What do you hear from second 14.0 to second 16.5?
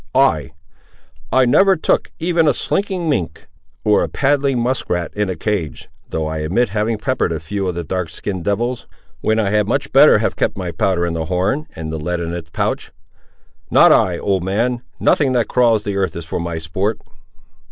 old man; nothing that crawls the earth is for